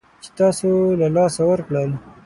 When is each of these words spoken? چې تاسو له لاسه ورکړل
چې 0.23 0.29
تاسو 0.39 0.69
له 0.99 1.07
لاسه 1.15 1.41
ورکړل 1.51 1.89